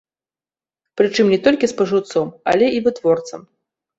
Прычым 1.01 1.25
не 1.33 1.39
толькі 1.49 1.69
спажыўцом, 1.73 2.27
але 2.53 2.65
і 2.79 2.83
вытворцам. 2.87 3.41